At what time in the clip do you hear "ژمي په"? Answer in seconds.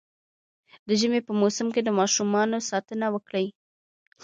0.99-1.33